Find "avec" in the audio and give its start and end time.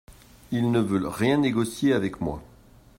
1.93-2.21